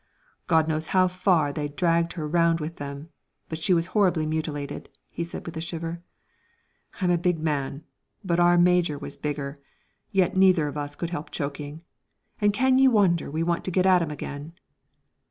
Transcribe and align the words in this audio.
"God 0.47 0.67
knows 0.67 0.87
how 0.97 1.07
far 1.07 1.53
they'd 1.53 1.75
dragged 1.75 2.13
her 2.13 2.27
round 2.27 2.59
with 2.59 2.77
them, 2.77 3.09
but 3.49 3.61
she 3.61 3.71
was 3.71 3.85
horribly 3.93 4.25
mutilated," 4.25 4.89
he 5.11 5.23
said 5.23 5.45
with 5.45 5.55
a 5.55 5.61
shiver. 5.61 6.01
"I'm 7.01 7.11
a 7.11 7.19
big 7.19 7.37
man, 7.37 7.83
but 8.25 8.39
our 8.39 8.57
major 8.57 8.97
was 8.97 9.15
bigger, 9.15 9.59
yet 10.11 10.35
neither 10.35 10.67
of 10.67 10.75
us 10.75 10.95
could 10.95 11.11
help 11.11 11.29
choking. 11.29 11.83
And 12.39 12.51
can 12.51 12.79
ye 12.79 12.87
wonder 12.87 13.29
we 13.29 13.43
want 13.43 13.63
to 13.65 13.69
get 13.69 13.85
at 13.85 14.01
'em 14.01 14.09
again?" 14.09 14.53